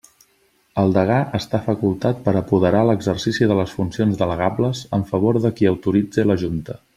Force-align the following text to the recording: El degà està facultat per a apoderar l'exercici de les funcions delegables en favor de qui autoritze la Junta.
El 0.83 0.93
degà 0.93 1.17
està 1.39 1.59
facultat 1.65 2.23
per 2.27 2.33
a 2.35 2.41
apoderar 2.41 2.81
l'exercici 2.89 3.49
de 3.51 3.59
les 3.63 3.75
funcions 3.81 4.19
delegables 4.23 4.83
en 4.99 5.05
favor 5.13 5.41
de 5.45 5.53
qui 5.61 5.71
autoritze 5.75 6.27
la 6.33 6.39
Junta. 6.47 6.79